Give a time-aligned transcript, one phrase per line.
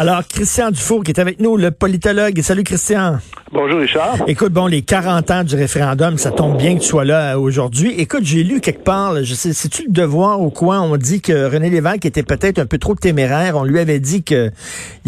[0.00, 2.40] Alors, Christian Dufour qui est avec nous, le politologue.
[2.40, 3.18] Salut, Christian.
[3.52, 4.16] Bonjour, Richard.
[4.28, 7.38] Écoute, bon, les 40 ans du référendum, ça tombe bien que tu sois là euh,
[7.38, 7.92] aujourd'hui.
[7.98, 10.80] Écoute, j'ai lu quelque part, je sais, c'est-tu le devoir ou quoi?
[10.80, 13.58] On dit que René Lévesque était peut-être un peu trop téméraire.
[13.58, 14.50] On lui avait dit qu'il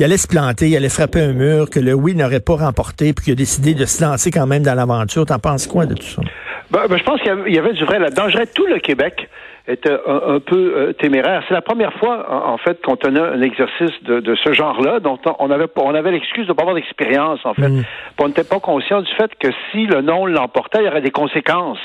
[0.02, 3.24] allait se planter, il allait frapper un mur, que le oui n'aurait pas remporté, puis
[3.24, 5.24] qu'il a décidé de se lancer quand même dans l'aventure.
[5.24, 6.20] T'en penses quoi de tout ça?
[6.70, 8.29] Ben, ben, je pense qu'il y avait du vrai là-dedans.
[8.29, 9.27] Je tout le Québec
[9.69, 11.43] était un, peu euh, téméraire.
[11.47, 15.51] C'est la première fois, en, fait, qu'on tenait un exercice de, ce genre-là, dont on
[15.51, 17.69] avait, on avait l'excuse de ne pas avoir d'expérience, en fait.
[17.69, 17.85] Mm.
[18.21, 21.10] On n'était pas conscient du fait que si le non l'emportait, il y aurait des
[21.10, 21.79] conséquences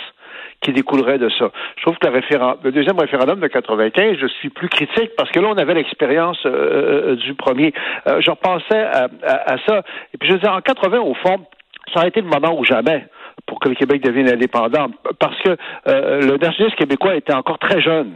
[0.61, 1.51] qui découleraient de ça.
[1.75, 5.49] Je trouve que le, deuxième référendum de 95, je suis plus critique parce que là,
[5.51, 7.73] on avait l'expérience euh, euh, du premier.
[8.07, 9.83] je repensais à, à, ça.
[10.15, 11.45] Et puis, je veux en 80, au fond,
[11.93, 13.05] ça a été le moment où jamais
[13.47, 14.87] pour que le Québec devienne indépendant,
[15.19, 18.13] parce que euh, le nationalisme québécois était encore très jeune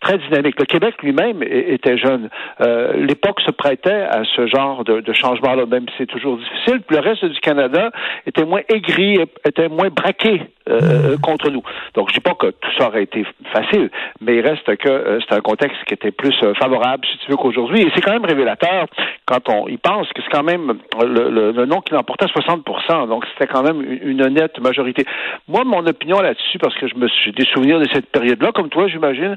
[0.00, 0.58] très dynamique.
[0.58, 2.28] Le Québec lui-même était jeune.
[2.60, 6.82] Euh, l'époque se prêtait à ce genre de, de changement-là, même si c'est toujours difficile.
[6.86, 7.90] Puis le reste du Canada
[8.26, 11.20] était moins aigri, était moins braqué euh, mmh.
[11.20, 11.62] contre nous.
[11.94, 15.18] Donc, je dis pas que tout ça aurait été facile, mais il reste que euh,
[15.20, 17.82] c'est un contexte qui était plus euh, favorable, si tu veux, qu'aujourd'hui.
[17.82, 18.86] Et c'est quand même révélateur
[19.26, 22.64] quand on y pense que c'est quand même le, le, nom qui l'emportait 60
[23.08, 25.04] donc c'était quand même une, honnête majorité.
[25.48, 28.68] Moi, mon opinion là-dessus, parce que je me j'ai des souvenirs de cette période-là, comme
[28.68, 29.34] toi, j'imagine,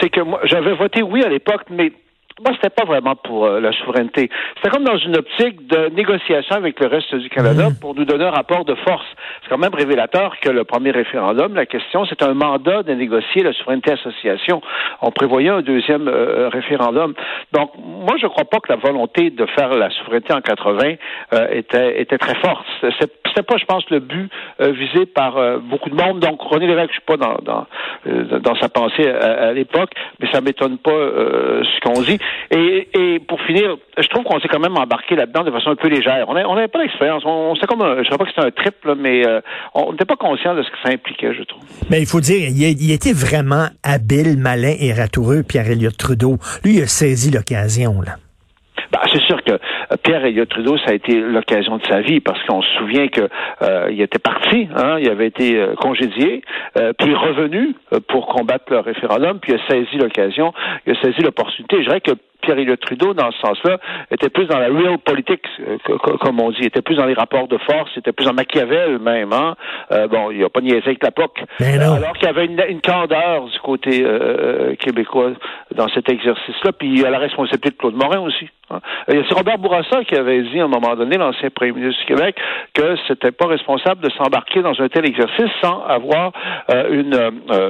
[0.00, 1.92] c'est que moi, j'avais voté oui à l'époque, mais
[2.44, 4.30] moi, c'était pas vraiment pour euh, la souveraineté.
[4.56, 7.80] C'était comme dans une optique de négociation avec le reste du Canada mmh.
[7.80, 9.06] pour nous donner un rapport de force.
[9.42, 13.42] C'est quand même révélateur que le premier référendum, la question, c'est un mandat de négocier
[13.42, 14.62] la souveraineté association.
[15.02, 17.14] On prévoyait un deuxième euh, euh, référendum.
[17.52, 20.94] Donc, moi, je crois pas que la volonté de faire la souveraineté en 80
[21.50, 22.64] était, était très forte.
[22.82, 26.20] C'était pas, je pense, le but visé par beaucoup de monde.
[26.20, 27.66] Donc, René Lévesque, je suis pas dans, dans,
[28.40, 32.18] dans sa pensée à, à l'époque, mais ça m'étonne pas ce qu'on dit.
[32.50, 35.88] Et, pour finir, je trouve qu'on s'est quand même embarqué là-dedans de façon un peu
[35.88, 36.26] légère.
[36.28, 37.22] On n'avait pas d'expérience.
[37.24, 39.40] On, on comme, je ne sais pas que c'était un triple, mais euh,
[39.74, 41.62] on n'était pas conscient de ce que ça impliquait, je trouve.
[41.90, 46.38] Mais il faut dire, il, était vraiment habile, malin et ratoureux, Pierre Elliott Trudeau.
[46.64, 48.16] Lui, il a saisi l'occasion, là.
[48.92, 52.20] Ben, c'est sûr que euh, Pierre Elliott Trudeau, ça a été l'occasion de sa vie
[52.20, 53.28] parce qu'on se souvient que
[53.62, 56.42] euh, était parti, hein, il avait été congédié,
[56.98, 57.74] puis revenu
[58.08, 60.52] pour combattre le référendum, puis a saisi l'occasion,
[60.86, 61.78] il a saisi l'opportunité.
[61.78, 63.78] Je dirais que Pierre Trudeau, dans ce sens-là,
[64.10, 65.76] était plus dans la real politics, euh,
[66.20, 69.32] comme on dit, était plus dans les rapports de force, était plus en Machiavel même.
[69.32, 69.54] Hein?
[69.92, 71.44] Euh, bon, il n'y a pas niaisé avec la POC.
[71.60, 75.32] alors qu'il y avait une, une, candeur du côté euh, québécois
[75.74, 78.48] dans cet exercice-là, puis à la responsabilité de Claude Morin aussi.
[78.70, 78.80] Hein.
[79.08, 82.36] C'est Robert Bourassa qui avait dit à un moment donné, l'ancien premier ministre du Québec,
[82.74, 86.32] que c'était pas responsable de s'embarquer dans un tel exercice sans avoir
[86.90, 87.14] une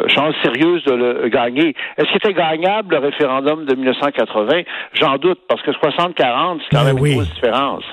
[0.09, 1.75] chance sérieuse de le gagner.
[1.97, 4.58] Est-ce qu'il était gagnable le référendum de 1980?
[5.01, 7.85] J'en doute, parce que 60-40, c'est quand ben même une grosse différence.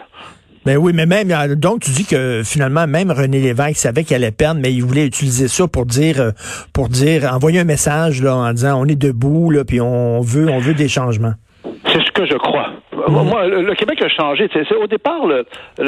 [0.66, 4.16] Ben oui, mais même, euh, donc tu dis que finalement, même René Lévesque savait qu'il
[4.16, 6.32] allait perdre, mais il voulait utiliser ça pour dire, euh,
[6.74, 10.50] pour dire, envoyer un message là, en disant on est debout, là, puis on veut,
[10.50, 11.34] on veut des changements.
[11.86, 12.72] C'est ce que je crois.
[13.08, 13.30] Mm.
[13.30, 14.50] Moi, le, Québec a changé.
[14.52, 15.46] C'est, au départ, le,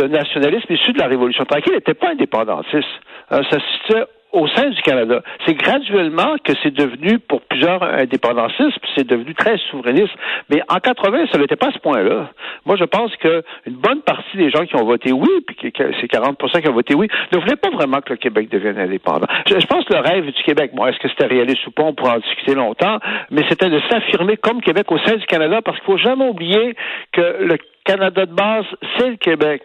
[0.08, 2.86] nationalisme issu de la Révolution tranquille n'était pas indépendantiste.
[3.32, 5.22] Euh, ça se situait au sein du Canada.
[5.46, 10.14] C'est graduellement que c'est devenu, pour plusieurs indépendantistes, c'est devenu très souverainiste.
[10.50, 12.30] Mais en 80, ça n'était pas à ce point-là.
[12.66, 16.12] Moi, je pense qu'une bonne partie des gens qui ont voté oui, puis que c'est
[16.12, 19.28] 40% qui ont voté oui, ne voulaient pas vraiment que le Québec devienne indépendant.
[19.48, 21.94] Je, pense que le rêve du Québec, moi, est-ce que c'était réaliste ou pas, on
[21.94, 23.00] pourra en discuter longtemps,
[23.32, 26.76] mais c'était de s'affirmer comme Québec au sein du Canada, parce qu'il faut jamais oublier
[27.14, 28.66] que le Canada de base,
[28.98, 29.62] c'est le Québec.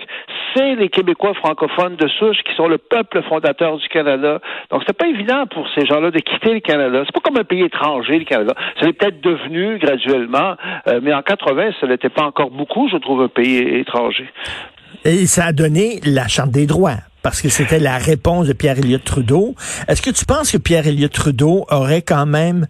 [0.55, 4.39] C'est les Québécois francophones de souche qui sont le peuple fondateur du Canada.
[4.71, 7.03] Donc, c'est pas évident pour ces gens-là de quitter le Canada.
[7.05, 8.55] C'est pas comme un pays étranger, le Canada.
[8.79, 10.55] Ça l'est peut-être devenu graduellement,
[10.87, 14.29] euh, mais en 80, ça n'était pas encore beaucoup, je trouve, un pays étranger.
[15.05, 18.79] Et ça a donné la Charte des droits parce que c'était la réponse de Pierre
[18.79, 19.55] Elliott Trudeau.
[19.89, 22.67] Est-ce que tu penses que Pierre Elliott Trudeau aurait quand même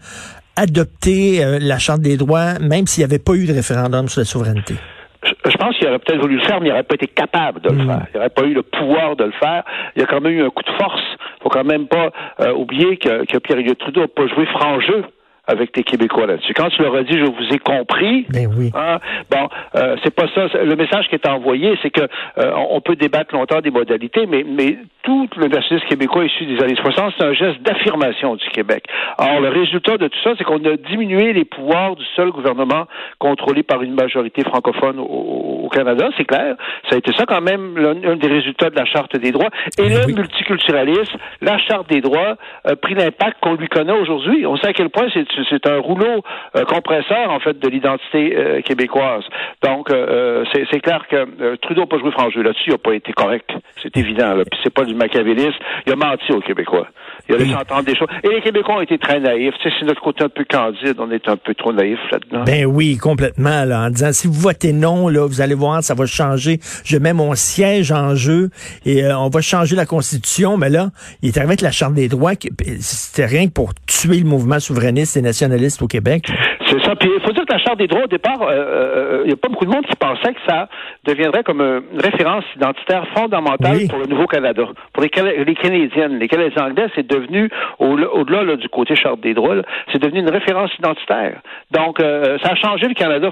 [0.56, 4.20] adopté euh, la Charte des droits, même s'il n'y avait pas eu de référendum sur
[4.20, 4.74] la souveraineté?
[5.24, 7.70] Je pense qu'il aurait peut-être voulu le faire, mais il n'aurait pas été capable de
[7.70, 7.86] le mm.
[7.86, 8.06] faire.
[8.12, 9.62] Il n'aurait pas eu le pouvoir de le faire.
[9.94, 11.02] Il y a quand même eu un coup de force.
[11.38, 12.10] Il faut quand même pas
[12.40, 15.04] euh, oublier que, que Pierre-Éliott Trudeau n'a pas joué franc jeu
[15.46, 16.54] avec les Québécois là-dessus.
[16.54, 18.70] Quand tu leur as dit je vous ai compris, ben oui.
[18.74, 18.98] Hein,
[19.30, 20.46] bon, euh, c'est pas ça.
[20.62, 22.02] Le message qui est envoyé, c'est que
[22.38, 26.62] euh, on peut débattre longtemps des modalités, mais mais tout le nationalisme québécois issu des
[26.62, 28.84] années 60, c'est un geste d'affirmation du Québec.
[29.18, 32.86] Or, le résultat de tout ça, c'est qu'on a diminué les pouvoirs du seul gouvernement
[33.18, 36.54] contrôlé par une majorité francophone au, Canada, c'est clair.
[36.90, 39.48] Ça a été ça quand même l'un des résultats de la Charte des droits.
[39.78, 44.44] Et le multiculturalisme, la Charte des droits, a pris l'impact qu'on lui connaît aujourd'hui.
[44.44, 46.22] On sait à quel point c'est c'est un rouleau
[46.56, 49.24] euh, compresseur, en fait, de l'identité euh, québécoise.
[49.62, 52.94] Donc, euh, c'est clair que Trudeau n'a pas joué franc jeu là-dessus, il n'a pas
[52.94, 53.50] été correct.
[53.82, 54.34] C'est évident.
[54.50, 55.58] Puis c'est pas du machiavélisme.
[55.86, 56.88] Il a menti aux Québécois.
[57.28, 58.08] Il a laissé entendre des choses.
[58.22, 59.54] Et les Québécois ont été très naïfs.
[59.60, 60.96] Tu sais, c'est notre côté un peu candide.
[60.98, 62.44] On est un peu trop naïfs là-dedans.
[62.44, 63.64] Ben oui, complètement.
[63.64, 66.58] Là, en disant, si vous votez non, là, vous allez voir, ça va changer.
[66.84, 68.50] Je mets mon siège en jeu
[68.84, 70.56] et on va changer la Constitution.
[70.56, 70.90] Mais là,
[71.22, 72.32] il est arrivé avec la Charte des droits.
[72.80, 76.30] C'était rien que pour tuer le mouvement souverainiste et nationaliste au Québec.
[76.72, 76.96] C'est ça.
[76.96, 79.32] Puis il faut dire que la Charte des droits, au départ, euh, euh, il n'y
[79.34, 80.68] a pas beaucoup de monde qui pensait que ça
[81.04, 84.64] deviendrait comme une référence identitaire fondamentale pour le Nouveau-Canada.
[84.94, 85.10] Pour les,
[85.44, 89.56] les Canadiennes, les Canadiens anglais, c'est devenu, au-delà du côté Charte des droits,
[89.92, 91.42] c'est devenu une référence identitaire.
[91.72, 93.28] Donc, euh, ça a changé le Canada.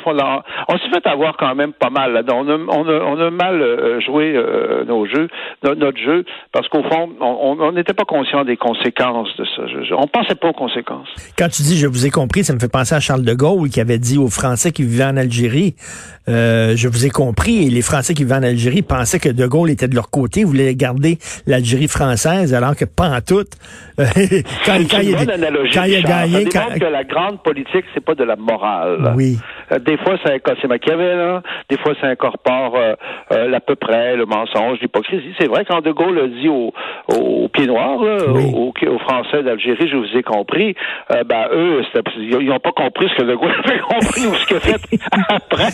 [0.69, 2.13] On s'est fait avoir quand même pas mal.
[2.13, 2.23] Là.
[2.35, 4.39] On, a, on, a, mal joué
[4.87, 5.29] nos jeux,
[5.63, 9.63] notre jeu, parce qu'au fond, on n'était pas conscient des conséquences de ça.
[9.97, 11.09] on pensait pas aux conséquences.
[11.39, 13.69] Quand tu dis je vous ai compris, ça me fait penser à Charles de Gaulle
[13.69, 15.75] qui avait dit aux Français qui vivaient en Algérie,
[16.29, 19.47] euh, je vous ai compris, et les Français qui vivaient en Algérie pensaient que de
[19.47, 23.45] Gaulle était de leur côté, voulaient garder l'Algérie française, alors que pas en tout.
[23.97, 25.17] quand, quand, il,
[25.73, 26.51] quand il a gagné...
[26.51, 26.79] Ça quand...
[26.79, 29.13] que la grande politique, c'est pas de la morale.
[29.17, 29.39] Oui.
[29.73, 32.95] Euh, des fois, c'est Machiavel, des fois, ça incorpore euh,
[33.33, 35.35] euh, l'à peu près, le mensonge, l'hypocrisie.
[35.39, 36.73] C'est vrai, quand De Gaulle a dit aux,
[37.09, 40.75] au Pieds Noirs, aux, Français d'Algérie, je vous ai compris,
[41.27, 41.83] ben, eux,
[42.19, 44.81] ils n'ont pas compris ce que De Gaulle avait compris ou ce qu'il a fait
[45.29, 45.69] après.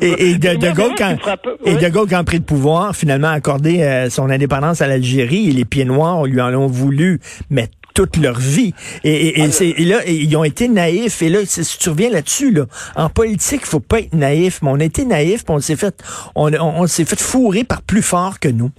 [0.00, 1.16] et, de, Gaulle, quand,
[1.64, 5.48] et de Gaulle, quand a pris le pouvoir, finalement, a accordé son indépendance à l'Algérie,
[5.48, 7.20] et les Pieds Noirs lui en ont voulu
[7.50, 8.74] mettre toute leur vie.
[9.02, 11.20] Et, et, là, ils ont été naïfs.
[11.20, 14.60] Et là, si tu reviens là-dessus, là, en politique, il faut pas être naïf.
[14.62, 15.96] Mais on a été naïf, on s'est fait,
[16.36, 18.70] on, on, s'est fait fourrer par plus fort que nous.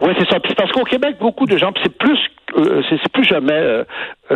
[0.00, 0.38] Oui, c'est ça.
[0.38, 2.18] Puis parce qu'au Québec, beaucoup de gens, c'est plus
[2.56, 3.84] euh, c'est plus jamais, euh,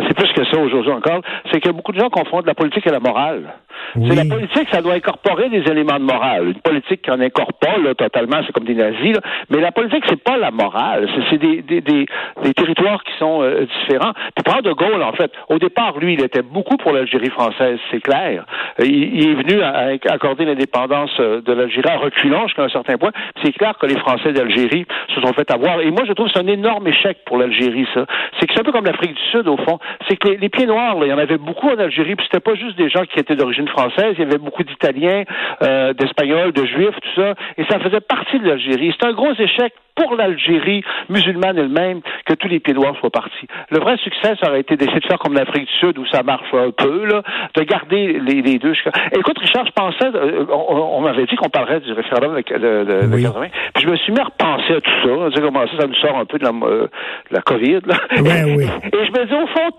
[0.07, 1.21] c'est plus que ça aujourd'hui encore,
[1.51, 3.53] c'est que beaucoup de gens confondent la politique et la morale.
[3.93, 6.47] C'est la politique, ça doit incorporer des éléments de morale.
[6.49, 9.13] Une politique qui en incorpore là, totalement, c'est comme des nazis.
[9.13, 9.21] Là.
[9.49, 11.07] Mais la politique, c'est pas la morale.
[11.29, 12.05] C'est des, des, des,
[12.43, 14.13] des, territoires qui sont euh, différents.
[14.35, 17.79] Puis prendre de Gaulle, en fait, au départ, lui, il était beaucoup pour l'Algérie française,
[17.91, 18.45] c'est clair.
[18.79, 22.97] Euh, il, est venu à, accorder l'indépendance euh, de l'Algérie en reculant jusqu'à un certain
[22.97, 23.11] point.
[23.43, 25.81] C'est clair que les Français d'Algérie se sont fait avoir.
[25.81, 28.05] Et moi, je trouve que c'est un énorme échec pour l'Algérie, ça.
[28.39, 29.79] C'est que c'est un peu comme l'Afrique du Sud, au fond.
[30.07, 32.55] C'est que les, pieds noirs, il y en avait beaucoup en Algérie, puis c'était pas
[32.55, 35.23] juste des gens qui étaient d'origine française, il y avait beaucoup d'Italiens,
[35.63, 38.93] euh, d'Espagnols, de Juifs, tout ça, et ça faisait partie de l'Algérie.
[38.99, 43.47] C'est un gros échec pour l'Algérie musulmane elle-même que tous les pieds noirs soient partis.
[43.69, 46.23] Le vrai succès, ça aurait été d'essayer de faire comme l'Afrique du Sud, où ça
[46.23, 47.23] marche un peu, là,
[47.55, 48.73] de garder les, deux.
[49.13, 53.21] Écoute, Richard, je pensais, euh, on, m'avait dit qu'on parlerait du référendum de, de, de
[53.21, 55.41] 80, puis je me suis mis à repenser à tout ça.
[55.41, 56.87] Comment ça, ça nous sort un peu de la, euh,
[57.31, 57.95] la COVID, là.
[58.17, 58.65] oui.
[58.93, 59.71] Et je me dis, au fond,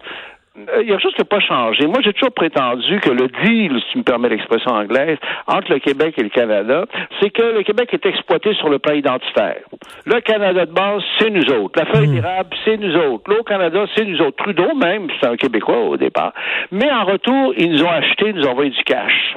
[0.57, 1.87] il y a chose qui n'a pas changé.
[1.87, 5.79] Moi, j'ai toujours prétendu que le deal, si tu me permets l'expression anglaise, entre le
[5.79, 6.85] Québec et le Canada,
[7.21, 9.63] c'est que le Québec est exploité sur le plan identitaire.
[10.05, 11.79] Le Canada de base, c'est nous autres.
[11.79, 12.15] La feuille hmm.
[12.15, 13.31] d'érable, c'est nous autres.
[13.31, 14.37] L'eau Canada, c'est nous autres.
[14.43, 16.33] Trudeau, même, c'est un Québécois au départ.
[16.73, 19.37] Mais en retour, ils nous ont acheté, ils nous ont envoyé du cash.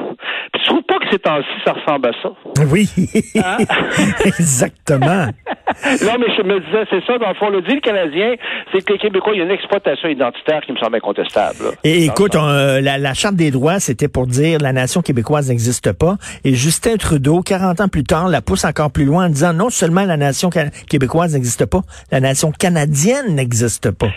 [0.53, 2.32] Puis tu trouves pas que ces temps-ci, ça ressemble à ça?
[2.72, 2.88] Oui.
[3.36, 3.58] Hein?
[4.25, 5.27] Exactement.
[6.03, 8.36] non, mais je me disais, c'est ça, dans le fond, le deal canadien,
[8.72, 10.96] c'est que les Québécois, il y a une exploitation identitaire qui me semble
[11.84, 16.18] et écoute, euh, la, Charte des droits, c'était pour dire la nation québécoise n'existe pas.
[16.44, 19.70] Et Justin Trudeau, 40 ans plus tard, la pousse encore plus loin en disant non
[19.70, 20.50] seulement la nation
[20.89, 24.10] québécoise n'existe pas, la nation canadienne n'existe pas.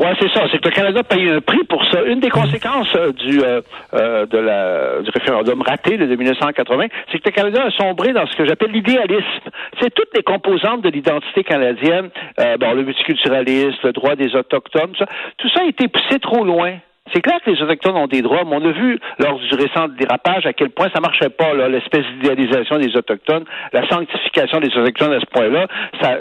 [0.00, 0.46] Oui, c'est ça.
[0.50, 2.02] C'est que le Canada paye un prix pour ça.
[2.04, 3.60] Une des conséquences euh, du, euh,
[3.92, 8.26] euh, de la, du référendum raté de 1980, c'est que le Canada a sombré dans
[8.26, 9.50] ce que j'appelle l'idéalisme.
[9.78, 15.04] C'est toutes les composantes de l'identité canadienne, bon, le multiculturalisme, le droit des autochtones, tout
[15.04, 16.78] ça, tout ça a été poussé trop loin.
[17.12, 19.88] C'est clair que les Autochtones ont des droits, mais on a vu lors du récent
[19.88, 25.12] dérapage à quel point ça marchait pas, l'espèce d'idéalisation des Autochtones, la sanctification des Autochtones
[25.12, 25.66] à ce point-là,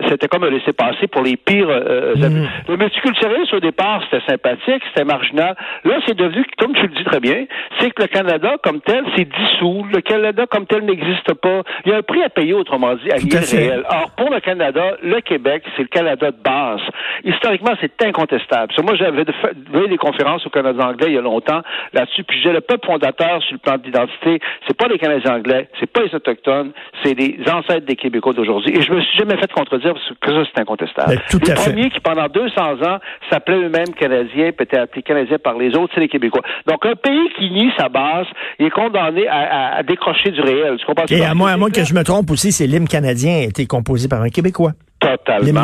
[0.10, 2.48] c'était comme un laisser-passer pour les pires euh, mm.
[2.68, 5.56] Le multiculturalisme, au départ, c'était sympathique, c'était marginal.
[5.84, 7.46] Là, c'est devenu, comme tu le dis très bien,
[7.80, 9.86] c'est que le Canada, comme tel, c'est dissous.
[9.92, 11.62] Le Canada, comme tel, n'existe pas.
[11.86, 13.84] Il y a un prix à payer, autrement dit, à réel.
[13.90, 16.82] Or, pour le Canada, le Québec, c'est le Canada de base.
[17.24, 18.74] Historiquement, c'est incontestable.
[18.84, 21.62] moi, j'avais des conférences au Canada Anglais il y a longtemps
[21.94, 22.24] là-dessus.
[22.24, 25.92] Puis j'ai le peuple fondateur sur le plan d'identité, c'est pas les Canadiens anglais, c'est
[25.92, 26.72] pas les autochtones,
[27.04, 28.78] c'est les ancêtres des Québécois d'aujourd'hui.
[28.78, 31.22] Et je me suis jamais fait contredire parce que ça c'est incontestable.
[31.30, 31.72] Tout les à fait.
[31.72, 36.02] premiers qui pendant 200 ans s'appelaient eux-mêmes Canadiens, étaient appelés Canadiens par les autres, c'est
[36.02, 36.42] les Québécois.
[36.68, 38.28] Donc un pays qui nie sa base,
[38.60, 40.76] il est condamné à, à- à décrocher du réel.
[40.80, 41.06] Tu comprends?
[41.10, 43.66] Et à moins, à moins que je me trompe aussi, c'est l'hymne canadien a été
[43.66, 44.72] composé par un Québécois.
[45.00, 45.62] Totalement.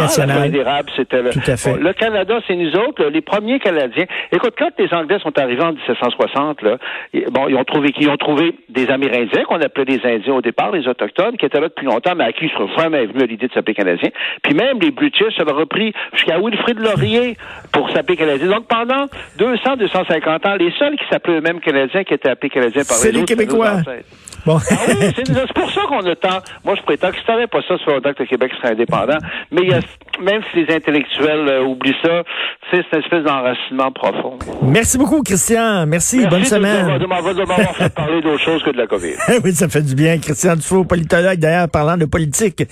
[0.50, 1.78] D'érable, c'était le, Tout à fait.
[1.78, 4.06] Le Canada, c'est nous autres, là, les premiers Canadiens.
[4.32, 6.78] Écoute, quand les Anglais sont arrivés en 1760, là,
[7.32, 8.04] bon, ils ont trouvé qui?
[8.04, 11.60] Ils ont trouvé des Amérindiens, qu'on appelait des Indiens au départ, les Autochtones, qui étaient
[11.60, 14.10] là depuis longtemps, mais à qui jamais venus à l'idée de s'appeler Canadiens.
[14.44, 17.38] Puis même les British avaient repris jusqu'à Wilfrid Laurier
[17.72, 18.48] pour s'appeler Canadiens.
[18.48, 19.06] Donc pendant
[19.38, 23.12] 200, 250 ans, les seuls qui s'appelaient eux-mêmes Canadiens, qui étaient appelés Canadiens par les
[23.12, 23.82] les autres, Québécois.
[24.46, 24.60] Bon.
[24.70, 26.40] Ah oui, c'est pour ça qu'on a tant.
[26.64, 29.18] Moi, je prétends que si t'avais pas ça, ça longtemps que le Québec serait indépendant.
[29.52, 29.80] Mais il y a,
[30.22, 32.24] même si les intellectuels euh, oublient ça,
[32.72, 34.38] c'est une espèce d'enracinement profond.
[34.64, 35.86] Merci beaucoup, Christian.
[35.86, 36.18] Merci.
[36.28, 36.98] Bonne Merci de- semaine.
[37.00, 39.14] de m'avoir de m'avoir fait parler d'autre chose que de la COVID.
[39.44, 40.18] oui, ça fait du bien.
[40.18, 42.64] Christian Dufault, politologue, d'ailleurs, parlant de politique.